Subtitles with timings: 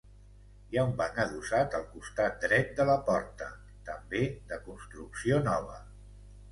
[0.69, 3.51] Hi ha un banc adossat al costat dret de la porta,
[3.93, 5.81] també de construcció nova.